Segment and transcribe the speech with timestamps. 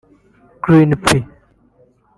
[0.63, 1.05] "Green P